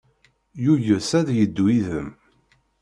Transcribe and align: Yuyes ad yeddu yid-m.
Yuyes 0.63 1.09
ad 1.19 1.27
yeddu 1.37 1.65
yid-m. 1.73 2.09